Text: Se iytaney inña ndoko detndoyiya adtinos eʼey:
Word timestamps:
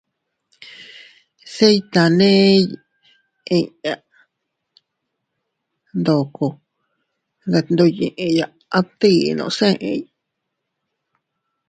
Se 1.53 1.67
iytaney 1.77 2.55
inña 3.57 3.93
ndoko 5.99 6.47
detndoyiya 7.51 8.45
adtinos 8.77 9.57
eʼey: 9.71 10.01